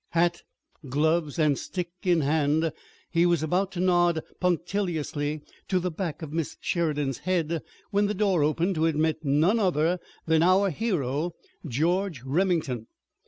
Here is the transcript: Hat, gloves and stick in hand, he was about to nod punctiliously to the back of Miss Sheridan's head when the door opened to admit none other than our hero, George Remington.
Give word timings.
Hat, 0.13 0.41
gloves 0.89 1.37
and 1.37 1.59
stick 1.59 1.91
in 2.01 2.21
hand, 2.21 2.73
he 3.11 3.27
was 3.27 3.43
about 3.43 3.71
to 3.73 3.79
nod 3.79 4.23
punctiliously 4.39 5.43
to 5.67 5.79
the 5.79 5.91
back 5.91 6.23
of 6.23 6.33
Miss 6.33 6.57
Sheridan's 6.59 7.19
head 7.19 7.61
when 7.91 8.07
the 8.07 8.15
door 8.15 8.41
opened 8.43 8.73
to 8.73 8.87
admit 8.87 9.23
none 9.23 9.59
other 9.59 9.99
than 10.25 10.41
our 10.41 10.71
hero, 10.71 11.35
George 11.67 12.23
Remington. 12.23 12.87